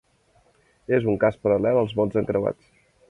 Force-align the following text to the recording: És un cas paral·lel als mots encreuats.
És 0.97 1.05
un 1.13 1.19
cas 1.25 1.37
paral·lel 1.43 1.81
als 1.83 1.95
mots 2.01 2.21
encreuats. 2.23 2.75